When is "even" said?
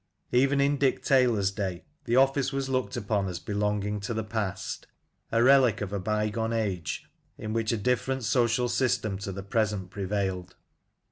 0.31-0.59